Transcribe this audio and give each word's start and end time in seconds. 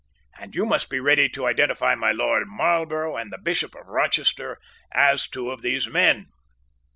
And 0.39 0.55
you 0.55 0.65
must 0.65 0.89
be 0.89 0.99
ready 0.99 1.29
to 1.29 1.45
identify 1.45 1.93
my 1.93 2.11
Lord 2.11 2.47
Marlborough 2.47 3.15
and 3.17 3.31
the 3.31 3.37
Bishop 3.37 3.75
of 3.75 3.85
Rochester 3.85 4.57
as 4.91 5.27
two 5.29 5.51
of 5.51 5.61
these 5.61 5.87
men." 5.87 6.25